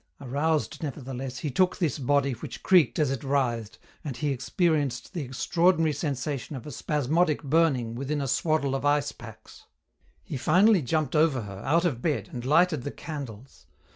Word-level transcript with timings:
aroused 0.19 0.81
nevertheless, 0.81 1.37
he 1.37 1.51
took 1.51 1.77
this 1.77 1.99
body 1.99 2.31
which 2.31 2.63
creaked 2.63 2.97
as 2.97 3.11
it 3.11 3.23
writhed, 3.23 3.77
and 4.03 4.17
he 4.17 4.29
experienced 4.29 5.13
the 5.13 5.21
extraordinary 5.21 5.93
sensation 5.93 6.55
of 6.55 6.65
a 6.65 6.71
spasmodic 6.71 7.43
burning 7.43 7.93
within 7.93 8.19
a 8.19 8.27
swaddle 8.27 8.73
of 8.73 8.83
ice 8.83 9.11
packs. 9.11 9.65
He 10.23 10.37
finally 10.37 10.81
jumped 10.81 11.15
over 11.15 11.41
her, 11.41 11.59
out 11.63 11.85
of 11.85 12.01
bed, 12.01 12.29
and 12.33 12.43
lighted 12.43 12.81
the 12.81 12.89
candles. 12.89 13.67